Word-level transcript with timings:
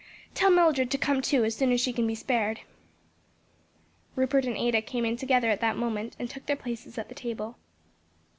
Tell 0.33 0.49
Mildred 0.49 0.89
to 0.89 0.97
come 0.97 1.21
too, 1.21 1.45
as 1.45 1.55
soon 1.55 1.71
as 1.71 1.79
she 1.79 1.93
can 1.93 2.07
be 2.07 2.15
spared." 2.15 2.61
Rupert 4.15 4.45
and 4.45 4.57
Ada 4.57 4.81
came 4.81 5.05
in 5.05 5.15
together 5.15 5.51
at 5.51 5.59
that 5.61 5.77
moment 5.77 6.15
and 6.17 6.27
took 6.27 6.47
their 6.47 6.55
places 6.55 6.97
at 6.97 7.07
the 7.07 7.13
table. 7.13 7.55